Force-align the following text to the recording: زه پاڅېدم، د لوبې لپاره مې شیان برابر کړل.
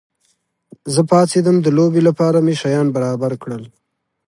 زه 0.93 1.01
پاڅېدم، 1.09 1.55
د 1.61 1.67
لوبې 1.77 2.01
لپاره 2.07 2.37
مې 2.45 2.53
شیان 2.61 2.87
برابر 2.95 3.31
کړل. 3.41 3.63